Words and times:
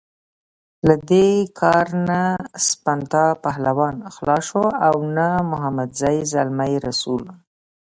له 0.87 0.95
دې 1.09 1.29
کار 1.59 1.85
نه 2.07 2.21
سپنتا 2.67 3.25
پهلوان 3.43 3.95
خلاص 4.15 4.43
شو 4.49 4.65
او 4.87 4.95
نه 5.17 5.27
محمدزی 5.51 6.17
زلمی 6.33 6.73
رسول. 6.87 7.23